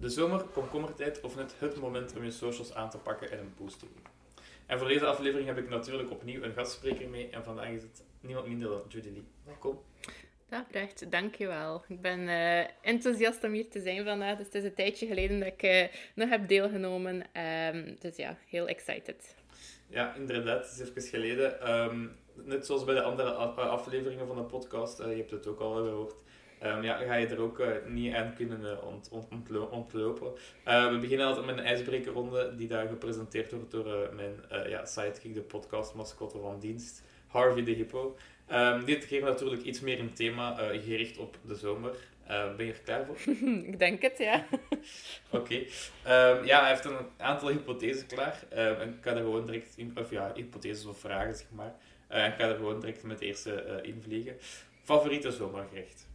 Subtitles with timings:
[0.00, 3.54] de zomer, komkommertijd of net het moment om je socials aan te pakken en een
[3.56, 4.02] boost te doen.
[4.66, 8.02] En voor deze aflevering heb ik natuurlijk opnieuw een gastspreker mee en vandaag is het
[8.20, 9.24] niemand minder dan Judy Lee.
[9.44, 9.82] Welkom.
[10.48, 11.84] Dag Brecht, dankjewel.
[11.88, 14.36] Ik ben uh, enthousiast om hier te zijn vandaag.
[14.36, 17.14] Dus het is een tijdje geleden dat ik uh, nog heb deelgenomen.
[17.74, 19.34] Um, dus ja, heel excited.
[19.88, 20.70] Ja, inderdaad.
[20.70, 21.70] Het is even geleden.
[21.74, 25.60] Um, net zoals bij de andere afleveringen van de podcast, uh, je hebt het ook
[25.60, 26.22] al gehoord,
[26.64, 30.32] Um, ja, ga je er ook uh, niet aan kunnen uh, ont, ont, ontlopen.
[30.68, 34.34] Uh, we beginnen altijd met een ijsbrekerronde die daar gepresenteerd wordt door mijn
[34.68, 38.16] ja, sidekick, de podcastmascotte van dienst, Harvey de Hippo.
[38.52, 41.96] Um, dit keer natuurlijk iets meer een thema gericht op de zomer.
[42.56, 43.34] ben je er klaar voor?
[43.72, 44.46] ik denk het, ja.
[45.30, 45.36] Oké.
[45.36, 46.36] Okay.
[46.38, 48.42] Um, ja, hij heeft een aantal hypothesen klaar.
[48.50, 51.74] en ik ga er gewoon direct in, of ja, hypotheses of vragen, zeg maar.
[52.08, 54.36] en ik ga er gewoon direct met de eerste invliegen.
[54.82, 56.06] Favoriete zomergerecht?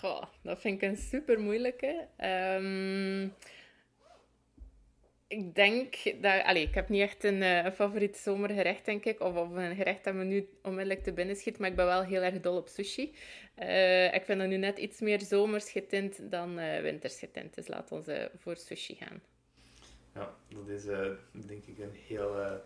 [0.00, 2.06] Goh, dat vind ik een super moeilijke.
[2.18, 3.34] Um,
[5.28, 6.42] ik denk dat...
[6.44, 9.20] Allez, ik heb niet echt een, uh, favoriet zomergerecht, denk ik.
[9.20, 11.58] Of, of een gerecht dat me nu onmiddellijk te binnen schiet.
[11.58, 13.14] Maar ik ben wel heel erg dol op sushi.
[13.58, 17.54] Uh, ik vind dat nu net iets meer zomers getint dan uh, winters getint.
[17.54, 19.22] Dus laten we voor sushi gaan.
[20.14, 20.84] Ja, dat is
[21.46, 22.60] denk ik een heel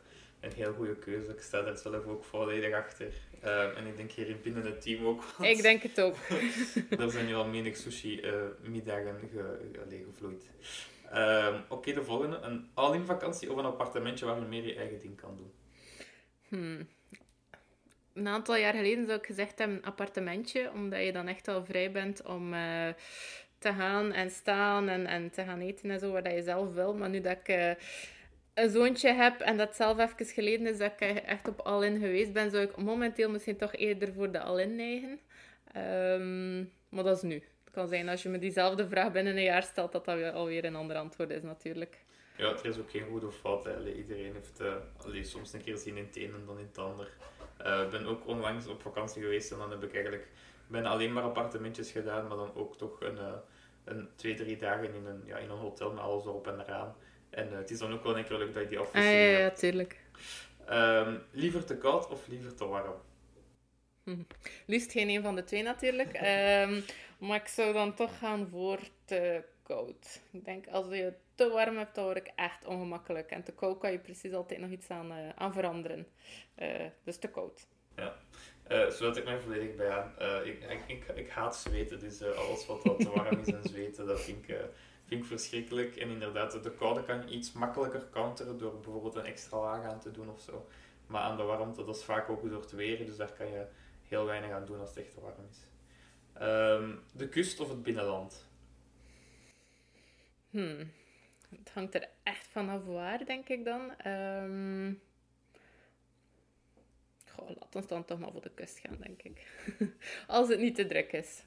[0.45, 1.31] een heel goede keuze.
[1.31, 3.13] Ik sta daar zelf ook volledig achter.
[3.45, 5.25] Uh, en ik denk hier binnen het team ook.
[5.41, 6.17] Ik denk het ook.
[7.03, 9.41] er zijn nu al menig sushi-middagen uh,
[9.89, 10.51] ge, gevloeid.
[11.13, 12.37] Uh, Oké, okay, de volgende.
[12.37, 15.53] Een all-in vakantie of een appartementje waar je meer je eigen ding kan doen?
[16.49, 16.89] Hmm.
[18.15, 21.65] Een aantal jaar geleden zou ik gezegd hebben een appartementje, omdat je dan echt al
[21.65, 22.89] vrij bent om eh,
[23.59, 26.95] te gaan en staan en, en te gaan eten en zo, waar je zelf wil.
[26.95, 27.71] Maar nu dat ik eh,
[28.55, 32.33] een zoontje heb en dat zelf even geleden is dat ik echt op all-in geweest
[32.33, 35.21] ben, zou ik momenteel misschien toch eerder voor de all-in neigen.
[35.77, 37.35] Um, maar dat is nu.
[37.35, 40.65] Het kan zijn als je me diezelfde vraag binnen een jaar stelt, dat dat alweer
[40.65, 42.05] een ander antwoord is natuurlijk.
[42.37, 43.69] Ja, er is ook geen goed of fout.
[43.97, 44.61] Iedereen heeft
[45.15, 47.09] uh, soms een keer zin in het een en dan in het ander.
[47.57, 50.29] Eh, ik ben ook onlangs op vakantie geweest en dan heb ik eigenlijk
[50.67, 53.33] ben alleen maar appartementjes gedaan, maar dan ook toch een, uh,
[53.85, 56.95] een twee, drie dagen in een, ja, in een hotel met alles erop en eraan.
[57.35, 59.51] En uh, het is dan ook wel leuk dat je die afwisseling ah, ja, ja,
[59.51, 60.01] tuurlijk.
[60.71, 62.95] Um, liever te koud of liever te warm?
[64.05, 64.23] Hm.
[64.67, 66.15] Liefst geen een van de twee natuurlijk.
[66.15, 66.85] um,
[67.29, 70.21] maar ik zou dan toch gaan voor te koud.
[70.31, 73.31] Ik denk, als je te warm hebt, dan word ik echt ongemakkelijk.
[73.31, 76.07] En te koud kan je precies altijd nog iets aan, uh, aan veranderen.
[76.59, 77.67] Uh, dus te koud.
[77.97, 78.17] Ja.
[78.69, 80.15] Uh, sluit ik mij volledig bij aan.
[80.45, 84.07] Ik, ik, ik, ik, haat zweten, dus alles wat, wat te warm is en zweten,
[84.07, 84.57] dat vind ik
[85.05, 85.97] vind ik verschrikkelijk.
[85.97, 90.01] En inderdaad, de koude kan je iets makkelijker counteren door bijvoorbeeld een extra laag aan
[90.01, 90.69] te doen of zo.
[91.07, 93.67] Maar aan de warmte, dat is vaak ook door het weer, dus daar kan je
[94.03, 95.59] heel weinig aan doen als het echt warm is.
[96.43, 98.49] Um, de kust of het binnenland?
[100.51, 100.93] Hmm.
[101.49, 104.07] Het hangt er echt vanaf waar, denk ik dan.
[104.07, 105.01] Um...
[107.31, 109.47] Goh, laat ons dan toch maar voor de kust gaan, denk ik.
[110.27, 111.43] Als het niet te druk is.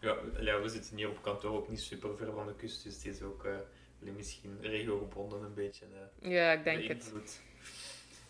[0.00, 2.94] Ja, ja, we zitten hier op kantoor ook niet super ver van de kust, dus
[2.94, 5.84] het is ook uh, misschien regiogebonden een beetje.
[6.22, 7.12] Uh, ja, ik denk het.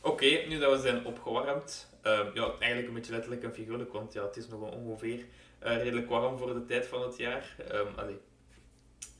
[0.00, 3.92] Oké, okay, nu dat we zijn opgewarmd, uh, ja, eigenlijk een beetje letterlijk en figuurlijk,
[3.92, 7.56] want ja, het is nog ongeveer uh, redelijk warm voor de tijd van het jaar.
[7.72, 8.18] Um, allee,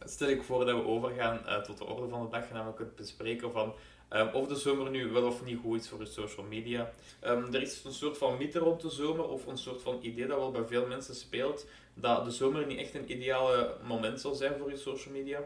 [0.04, 3.52] stel ik voor dat we overgaan tot de orde van de dag, namelijk het bespreken
[3.52, 3.74] van
[4.12, 6.92] Um, of de zomer nu wel of niet goed is voor je social media.
[7.26, 10.26] Um, er is een soort van mythe rond de zomer, of een soort van idee
[10.26, 14.34] dat wel bij veel mensen speelt, dat de zomer niet echt een ideale moment zal
[14.34, 15.40] zijn voor je social media.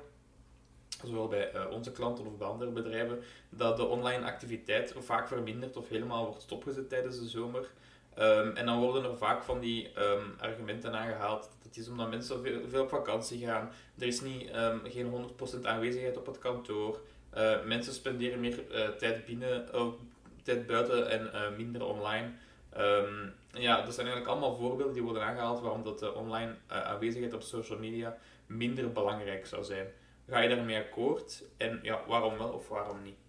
[1.05, 5.77] Zowel bij uh, onze klanten of bij andere bedrijven, dat de online activiteit vaak vermindert
[5.77, 7.71] of helemaal wordt stopgezet tijdens de zomer.
[8.19, 9.91] Um, en dan worden er vaak van die
[10.39, 11.51] argumenten aangehaald.
[11.63, 13.71] Dat is omdat mensen veel, veel op vakantie gaan.
[13.99, 14.51] Er is niet,
[14.85, 15.31] geen
[15.61, 17.01] 100% aanwezigheid op het kantoor.
[17.37, 19.87] Uh, mensen spenderen meer uh, tijd binnen, uh,
[20.43, 22.31] tijd buiten en minder online.
[22.79, 27.35] Um, ja, dat zijn eigenlijk allemaal voorbeelden die worden aangehaald waarom dat de online aanwezigheid
[27.35, 28.17] op social media
[28.47, 29.87] minder belangrijk zou zijn.
[30.29, 31.45] Ga je daarmee akkoord?
[31.57, 33.24] En ja, waarom wel of waarom niet?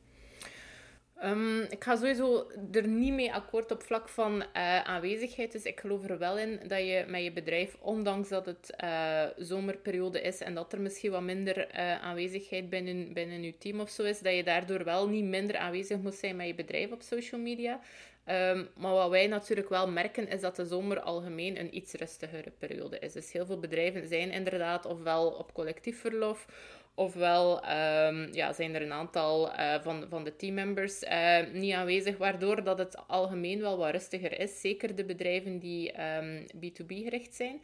[1.15, 5.51] Ehm, ik ga sowieso er niet mee akkoord op vlak van uh, aanwezigheid.
[5.51, 9.23] Dus ik geloof er wel in dat je met je bedrijf, ondanks dat het uh,
[9.37, 13.89] zomerperiode is en dat er misschien wat minder uh, aanwezigheid binnen, binnen je team of
[13.89, 17.01] zo is, dat je daardoor wel niet minder aanwezig moet zijn met je bedrijf op
[17.01, 17.79] social media.
[18.29, 22.51] Um, maar wat wij natuurlijk wel merken is dat de zomer algemeen een iets rustigere
[22.57, 23.13] periode is.
[23.13, 26.45] Dus heel veel bedrijven zijn inderdaad ofwel op collectief verlof
[26.95, 32.17] Ofwel um, ja, zijn er een aantal uh, van, van de teammembers uh, niet aanwezig,
[32.17, 34.61] waardoor dat het algemeen wel wat rustiger is.
[34.61, 37.61] Zeker de bedrijven die um, ehm, B2B gericht zijn.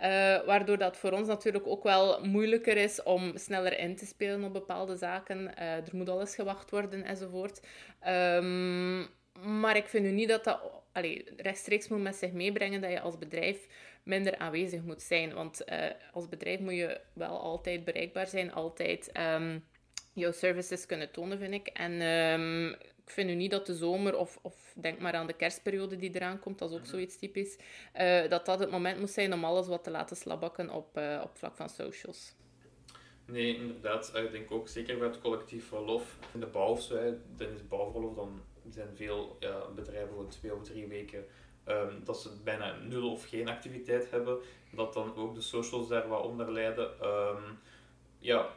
[0.00, 0.06] Uh,
[0.46, 4.52] waardoor dat voor ons natuurlijk ook wel moeilijker is om sneller in te spelen op
[4.52, 5.56] bepaalde zaken.
[5.56, 7.60] er moet alles gewacht worden enzovoort.
[8.08, 9.08] Um,
[9.42, 10.60] maar ik vind nu niet dat dat
[10.94, 13.66] allee, rechtstreeks moet met zich meebrengen dat je als bedrijf
[14.02, 15.34] minder aanwezig moet zijn.
[15.34, 19.64] Want uh, als bedrijf moet je wel altijd bereikbaar zijn, altijd um,
[20.12, 21.66] jouw services kunnen tonen, vind ik.
[21.66, 22.70] En um,
[23.04, 26.10] ik vind nu niet dat de zomer, of, of denk maar aan de kerstperiode die
[26.14, 26.90] eraan komt, dat is ook mhm.
[26.90, 27.56] zoiets typisch,
[28.00, 31.20] uh, dat dat het moment moet zijn om alles wat te laten slabbakken op, uh,
[31.24, 32.34] op vlak van socials.
[33.26, 34.12] Nee, inderdaad.
[34.14, 36.18] Ik denk ook zeker bij het collectief verlof.
[36.34, 40.54] In de bouw of zo, dan is bouwverlof, dan zijn veel ja, bedrijven voor twee
[40.54, 41.24] of drie weken
[41.68, 44.38] um, dat ze bijna nul of geen activiteit hebben,
[44.70, 46.90] dat dan ook de socials daar wat onder lijden.
[47.08, 47.58] Um,
[48.18, 48.48] ja,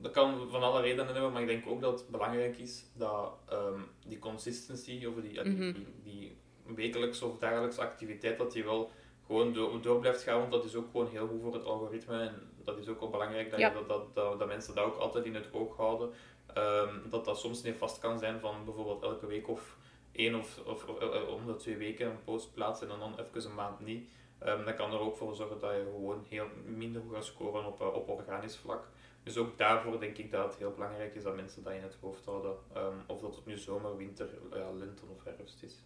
[0.00, 3.32] dat kan van alle redenen hebben, maar ik denk ook dat het belangrijk is dat
[3.52, 5.72] um, die consistency, of die, mm -hmm.
[5.72, 6.36] die, die,
[6.74, 8.90] wekelijkse of dagelijkse activiteit, dat die wel
[9.26, 12.20] gewoon door, door, blijft gaan, want dat is ook gewoon heel goed voor het algoritme.
[12.20, 13.70] En dat is ook wel belangrijk dat, ja.
[13.70, 16.10] dat, dat, dat, dat, mensen dat ook altijd in het oog houden.
[16.56, 19.76] Um, dat dat soms niet vast kan zijn van bijvoorbeeld elke week of
[20.12, 23.54] één of, of, of om de twee weken een post plaatsen en dan even een
[23.54, 24.08] maand niet.
[24.46, 27.66] Um, dat kan er ook voor zorgen dat je gewoon heel minder goed gaat scoren
[27.66, 28.88] op, op organisch vlak.
[29.22, 31.96] Dus ook daarvoor denk ik dat het heel belangrijk is dat mensen dat in het
[32.00, 32.56] hoofd houden.
[32.76, 35.82] Um, of dat het nu zomer, winter, ja, lente of herfst is.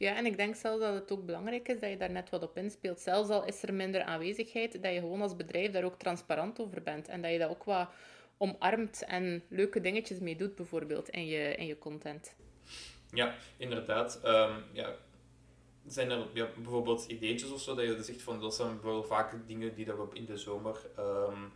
[0.00, 2.42] Ja, en ik denk zelfs dat het ook belangrijk is dat je daar net wat
[2.42, 3.00] op inspeelt.
[3.00, 6.82] Zelfs al is er minder aanwezigheid, dat je gewoon als bedrijf daar ook transparant over
[6.82, 7.08] bent.
[7.08, 7.88] En dat je dat ook wat
[8.36, 12.34] omarmt en leuke dingetjes mee doet, bijvoorbeeld, in je, in je content.
[13.10, 14.20] Ja, inderdaad.
[14.24, 14.94] Um, ja.
[15.86, 19.74] Zijn er bijvoorbeeld ideetjes of zo dat je zegt van dat zijn wel vaak dingen
[19.74, 21.52] die dat we in de zomer um,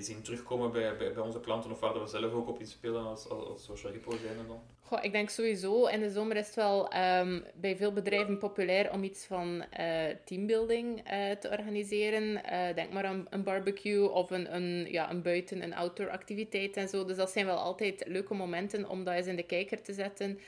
[0.00, 3.48] zien terugkomen bij, bij, onze klanten of waar we zelf ook op inspelen als, als,
[3.48, 4.60] als social repo zijn dan?
[5.00, 9.02] Ik denk sowieso, in de zomer is het wel um, bij veel bedrijven populair om
[9.02, 9.86] iets van uh,
[10.24, 12.22] teambuilding uh, te organiseren.
[12.22, 16.76] Uh, denk maar aan een barbecue of een, een, ja, een buiten- en outdoor activiteit
[16.76, 17.04] en zo.
[17.04, 20.38] Dus dat zijn wel altijd leuke momenten om dat eens in de kijker te zetten.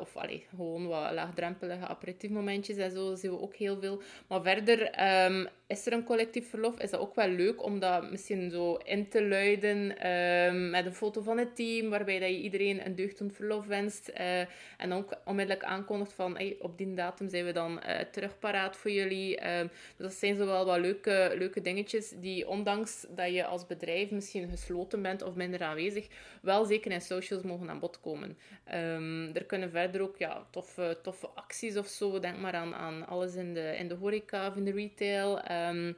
[0.00, 4.02] of allee, gewoon wat laagdrempelige aperitiefmomentjes en zo, dat zien we ook heel veel.
[4.28, 4.80] Maar verder
[5.24, 8.74] um, is er een collectief verlof, is dat ook wel leuk om dat misschien zo
[8.74, 12.94] in te luiden um, met een foto van het team, waarbij dat je iedereen een
[12.94, 14.10] deugdend verlof wenst.
[14.20, 14.40] Uh,
[14.76, 18.76] en dan onmiddellijk aankondigt van hey, op die datum zijn we dan uh, terug paraat
[18.76, 19.40] voor jullie.
[19.40, 23.66] Uh, dus dat zijn zo wel wat leuke, leuke dingetjes die ondanks dat je als
[23.66, 26.08] bedrijf misschien gesloten bent of minder aanwezig,
[26.42, 28.38] wel zeker in socials mogen aan bod komen.
[28.74, 32.18] Um, er kunnen verder ook ja, toffe, toffe acties of zo.
[32.18, 35.50] Denk maar aan, aan alles in de, in de horeca of in de retail.
[35.68, 35.96] Um,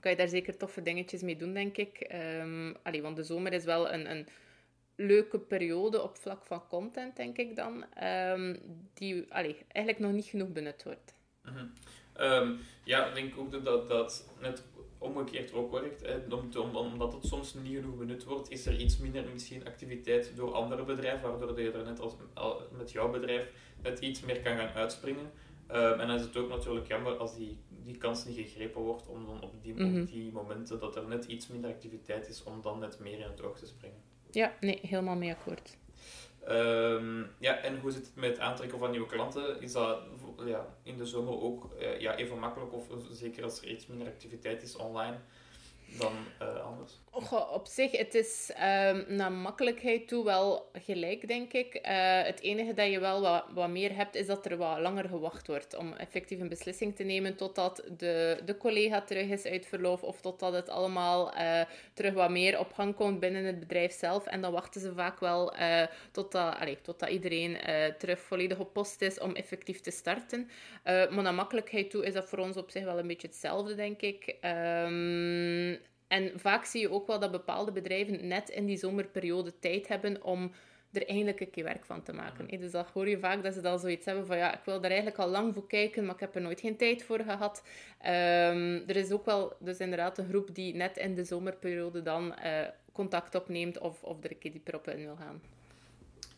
[0.00, 2.10] kan je daar zeker toffe dingetjes mee doen, denk ik.
[2.42, 4.26] Um, want de zomer is wel een, een
[5.06, 8.58] leuke periode op vlak van content, denk ik dan, um,
[8.94, 11.14] die allee, eigenlijk nog niet genoeg benut wordt.
[11.44, 11.72] Mm -hmm.
[12.20, 14.62] um, ja, ik denk ook dat dat net
[14.98, 16.02] omgekeerd ook werkt.
[16.06, 16.34] Hè.
[16.58, 20.54] Om, omdat het soms niet genoeg benut wordt, is er iets minder misschien activiteit door
[20.54, 22.14] andere bedrijven, waardoor je er net als
[22.76, 23.52] met jouw bedrijf
[23.82, 25.30] net iets meer kan gaan uitspringen.
[25.70, 29.06] Um, en dan is het ook natuurlijk jammer als die, die kans niet gegrepen wordt
[29.06, 30.00] om dan op die, mm -hmm.
[30.00, 33.30] op die momenten dat er net iets minder activiteit is om dan net meer in
[33.30, 34.02] het oog te springen.
[34.32, 35.78] Ja, nee, helemaal mee akkoord.
[36.48, 39.60] Um, ja, en hoe zit het met het aantrekken van nieuwe klanten?
[39.60, 40.02] Is dat
[40.44, 44.06] ja, in de zomer ook uh, ja, even makkelijk, of zeker als er iets minder
[44.06, 45.16] activiteit is online?
[45.98, 46.98] Dan uh, anders?
[47.52, 51.74] Op zich, het is um, naar makkelijkheid toe wel gelijk, denk ik.
[51.74, 51.82] Uh,
[52.22, 55.76] het enige dat je wel wat, meer hebt, is dat er wat langer gewacht wordt
[55.76, 60.20] om effectief een beslissing te nemen totdat de, de collega terug is uit verlof of
[60.20, 61.60] totdat het allemaal uh,
[61.92, 64.26] terug wat meer op gang komt binnen het bedrijf zelf.
[64.26, 65.52] En dan wachten ze vaak wel
[66.12, 67.56] totdat, allez, totdat iedereen
[67.98, 70.50] terug volledig op post is om effectief te starten.
[70.84, 74.00] maar naar makkelijkheid toe is dat voor ons op zich wel een beetje hetzelfde, denk
[74.00, 74.36] ik.
[74.44, 75.79] Um,
[76.10, 80.22] en vaak zie je ook wel dat bepaalde bedrijven net in die zomerperiode tijd hebben
[80.22, 80.52] om
[80.92, 82.46] er eigenlijk een keer werk van te maken.
[82.50, 82.60] Mm.
[82.60, 84.90] Dus dat hoor je vaak dat ze dan zoiets hebben van ja, ik wil daar
[84.90, 87.62] eigenlijk al lang voor kijken, maar ik heb er nooit geen tijd voor gehad.
[88.02, 92.34] Um, er is ook wel dus inderdaad een groep die net in de zomerperiode dan
[92.44, 92.60] uh,
[92.92, 95.42] contact opneemt of, of er een keer dieper op in wil gaan.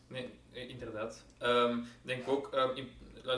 [0.07, 1.23] Nee, inderdaad.
[1.41, 2.87] Um, ik denk ook, um,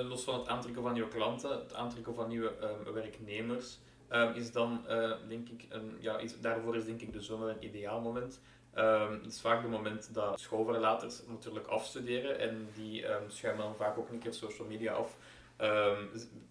[0.08, 2.54] los van het aantrekken van nieuwe klanten, het aantrekken van nieuwe
[4.10, 7.22] um, werknemers, is dan, uh, denk ik, een, ja, is, daarvoor is denk ik de
[7.22, 8.42] zomer een ideaal moment.
[8.74, 14.10] het is vaak het moment dat schoolverlaters natuurlijk afstuderen en die schuimen dan vaak ook
[14.10, 15.18] een keer social media af.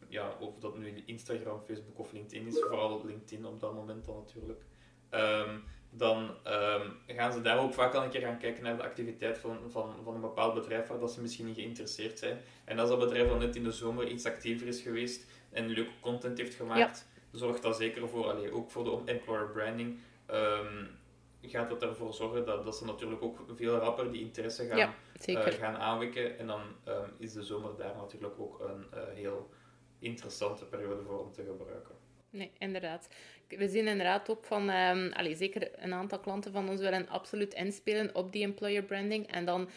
[0.08, 4.16] ja, of dat nu Instagram, Facebook of LinkedIn is, vooral LinkedIn op dat moment dan
[4.16, 4.64] natuurlijk
[5.96, 9.38] dan um, gaan ze daar ook vaak al een keer gaan kijken naar de activiteit
[9.38, 12.38] van, van, van een bepaald bedrijf waar dat ze misschien niet geïnteresseerd zijn.
[12.64, 16.00] En als dat bedrijf dan net in de zomer iets actiever is geweest en leuke
[16.00, 19.98] content heeft gemaakt, zorgt dat zeker voor, allee, ook voor de employer branding,
[20.30, 20.88] um,
[21.42, 24.94] gaat dat ervoor zorgen dat, dat ze natuurlijk ook veel rapper die interesse gaan, ja,
[25.26, 26.38] uh, gaan aanwekken.
[26.38, 29.50] En dan um, is de zomer daar natuurlijk ook een uh, heel
[29.98, 31.94] interessante periode voor om te gebruiken.
[32.30, 33.08] Nee, inderdaad.
[33.48, 37.54] We zien inderdaad ook van, um, allez, zeker een aantal klanten van ons willen absoluut
[37.54, 39.32] inspelen op die employer branding.
[39.32, 39.68] En dan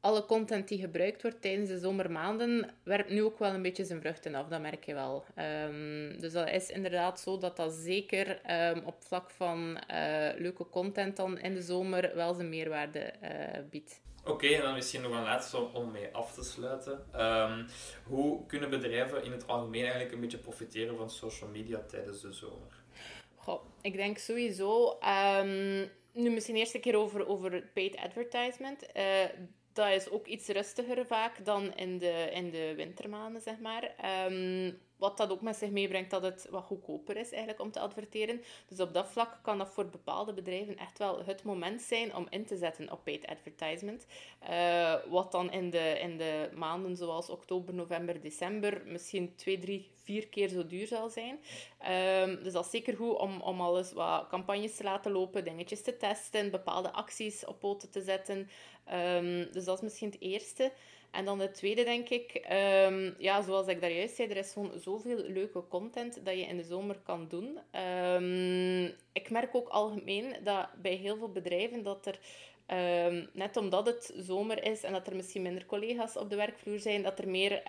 [0.00, 4.00] alle content die gebruikt wordt tijdens de zomermaanden, werpt nu ook wel een beetje zijn
[4.00, 5.24] vruchten af, dat merk je wel.
[5.66, 10.68] Um, dus dat is inderdaad zo dat dat zeker um, op vlak van uh, leuke
[10.68, 13.28] content dan in de zomer wel zijn meerwaarde uh,
[13.70, 14.00] biedt.
[14.24, 17.06] Oké, en dan misschien nog een laatste om mee af te sluiten.
[17.14, 17.66] Um,
[18.04, 22.32] hoe kunnen bedrijven in het algemeen eigenlijk een beetje profiteren van social media tijdens de
[22.32, 22.82] zomer?
[23.34, 24.98] Goh, ik denk sowieso...
[26.12, 28.86] Nu misschien eerst een keer over, over paid advertisement.
[28.96, 29.02] Uh,
[29.84, 33.82] dat is ook iets rustiger vaak dan in de, in de wintermaanden, zeg maar.
[34.30, 37.80] Um, wat dat ook met zich meebrengt dat het wat goedkoper is eigenlijk om te
[37.80, 38.42] adverteren.
[38.68, 42.26] Dus op dat vlak kan dat voor bepaalde bedrijven echt wel het moment zijn om
[42.30, 44.06] in te zetten op paid advertisement.
[44.50, 49.90] Uh, wat dan in de, in de maanden zoals oktober, november, december misschien twee, drie,
[50.02, 51.38] vier keer zo duur zal zijn.
[52.22, 55.82] Um, dus dat is zeker goed om, om alles wat campagnes te laten lopen, dingetjes
[55.82, 58.48] te testen, bepaalde acties op poten te zetten.
[58.92, 60.72] Um, dus dat is misschien het eerste.
[61.10, 62.46] En dan de tweede, denk ik,
[62.86, 66.46] um, ja, zoals ik daar juist zei, er is gewoon zoveel leuke content dat je
[66.46, 67.58] in de zomer kan doen.
[68.14, 72.18] Um, ik merk ook algemeen dat bij heel veel bedrijven dat er,
[73.06, 76.78] um, net omdat het zomer is en dat er misschien minder collega's op de werkvloer
[76.78, 77.62] zijn, dat er meer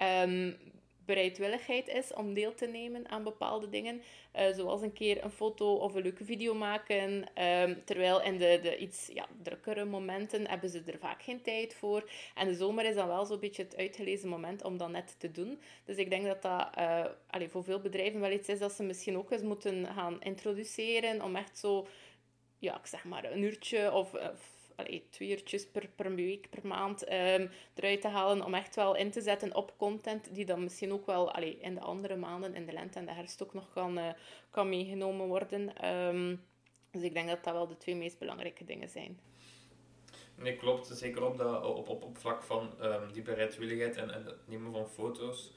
[1.10, 4.02] bereidwilligheid is om deel te nemen aan bepaalde dingen.
[4.36, 7.12] Uh, zoals een keer een foto of een leuke video maken.
[7.44, 11.76] Um, terwijl in de, de iets ja, drukkere momenten hebben ze er vaak geen tijd
[11.76, 12.10] voor.
[12.36, 15.32] En de zomer is dan wel zo'n beetje het uitgelezen moment om dat net te
[15.32, 15.60] doen.
[15.86, 19.18] Dus ik denk dat dat uh, voor veel bedrijven wel iets is dat ze misschien
[19.18, 21.24] ook eens moeten gaan introduceren.
[21.24, 21.88] Om echt zo,
[22.60, 26.68] ja, ik zeg maar een uurtje of, of allee, twee uurtjes per, per week, per
[26.68, 30.64] maand um, eruit te halen om echt wel in te zetten op content die dan
[30.64, 33.54] misschien ook wel allee, in de andere maanden, in de lente en de herfst ook
[33.54, 34.10] nog kan, uh,
[34.50, 35.90] kan meegenomen worden.
[35.90, 36.48] Um,
[36.92, 39.20] dus ik denk dat dat wel de twee meest belangrijke dingen zijn.
[40.36, 40.88] Nee, klopt.
[40.88, 44.90] Zeker op, dat, op, op, op vlak van um, die bereidwilligheid en, het nemen van
[44.90, 45.54] foto's.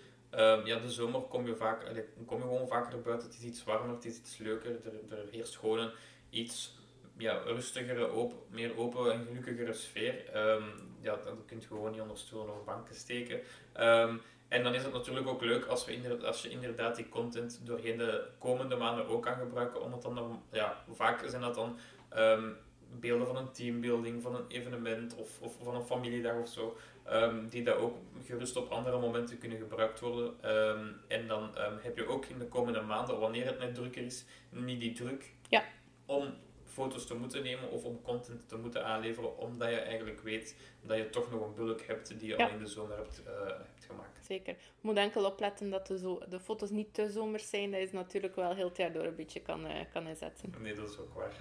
[0.65, 3.29] Ja, de zomer kom je, vaak, kom je gewoon vaker buiten.
[3.29, 4.87] Het is iets warmer, het is iets leuker.
[4.87, 5.91] Er, er heerst gewoon
[6.31, 6.79] iets
[7.17, 10.15] ja, rustigere, open, meer open en gelukkigere sfeer.
[10.37, 10.65] Um,
[11.01, 13.41] ja, dat kun je gewoon niet onder stoelen of banken steken.
[13.81, 17.09] Um, en dan is het natuurlijk ook leuk als, we inderdaad, als je inderdaad die
[17.09, 19.83] content doorheen de komende maanden ook kan gebruiken.
[19.83, 21.79] Omdat dan, ja, vaak zijn dat dan
[22.17, 22.57] um,
[23.01, 26.77] beelden van een teambuilding, van een evenement of, of van een familiedag of zo.
[27.49, 30.43] die daar ook gerust op andere momenten kunnen gebruikt worden.
[31.09, 31.51] en dan
[31.81, 35.35] heb je ook in de komende maanden, wanneer het net drukker is, niet die druk
[35.49, 35.65] ja.
[36.07, 36.35] om
[36.73, 40.97] foto's te moeten nemen of om content te moeten aanleveren, omdat je eigenlijk weet dat
[40.97, 43.85] je toch nog een bulk hebt die je al in de zomer hebt, uh, hebt
[43.87, 44.27] gemaakt.
[44.27, 44.55] Zeker.
[44.55, 47.71] Je moet enkel opletten dat de, zo de foto's niet te zomers zijn.
[47.71, 50.55] Dat is natuurlijk wel heel het jaar door een beetje kan, uh, kan inzetten.
[50.61, 51.33] Nee, dat is ook waar.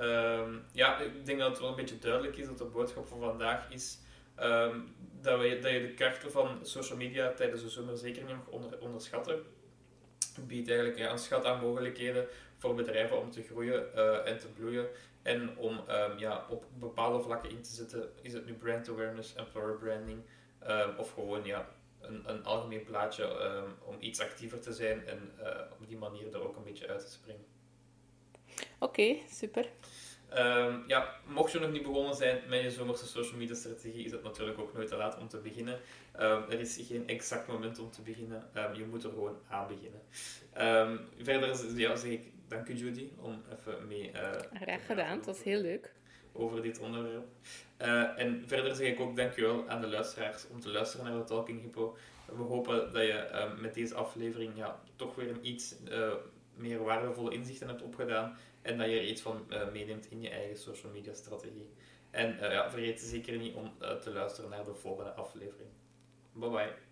[0.00, 3.18] Um, ja, ik denk dat het wel een beetje duidelijk is dat de boodschap van
[3.18, 3.98] vandaag is
[4.40, 8.36] um, dat, we, dat je de krachten van social media tijdens de zomer zeker niet
[8.36, 9.42] mag onder, onderschatten.
[10.46, 12.26] Biedt eigenlijk ja, een schat aan mogelijkheden
[12.56, 14.86] voor bedrijven om te groeien uh, en te bloeien.
[15.22, 19.34] En om um, ja, op bepaalde vlakken in te zetten, is het nu brand awareness,
[19.34, 20.20] employer branding,
[20.68, 21.68] um, of gewoon ja,
[22.00, 26.34] een, een algemeen plaatje um, om iets actiever te zijn en uh, op die manier
[26.34, 27.44] er ook een beetje uit te springen.
[28.78, 29.70] Oké, super.
[30.36, 34.12] Um, ja, mocht je nog niet begonnen zijn met je zomerse social media strategie, is
[34.12, 35.74] het natuurlijk ook nooit te laat om te beginnen.
[36.20, 38.50] Um, er is geen exact moment om te beginnen.
[38.54, 40.00] Um, je moet er gewoon aan beginnen.
[41.22, 44.10] verder ja, zeg ik dank u Judy om even mee...
[44.14, 44.30] Uh,
[44.62, 45.92] Graag gedaan, het was heel leuk.
[46.32, 47.26] Over dit onderwerp.
[47.82, 51.24] Uh, en verder zeg ik ook dankjewel aan de luisteraars om te luisteren naar de
[51.24, 51.96] Talking Hippo.
[52.26, 56.12] We hopen dat je met deze aflevering ja, toch weer een iets uh,
[56.58, 60.58] meer waardevolle inzichten hebt opgedaan en dat je er iets van meeneemt in je eigen
[60.58, 61.70] social media strategie.
[62.10, 65.70] En ja, vergeet zeker niet om te luisteren naar de volgende aflevering.
[66.32, 66.87] Bye bye.